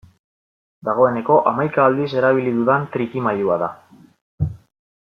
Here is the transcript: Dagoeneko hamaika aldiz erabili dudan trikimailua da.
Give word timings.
Dagoeneko 0.87 1.37
hamaika 1.51 1.85
aldiz 1.89 2.09
erabili 2.23 2.55
dudan 2.57 2.89
trikimailua 2.97 3.63
da. 3.67 3.71